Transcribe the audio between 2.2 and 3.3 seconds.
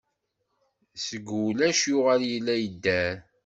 yella, yedder.